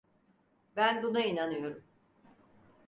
Ben 0.75 1.03
buna 1.03 1.21
inanıyorum. 1.25 1.83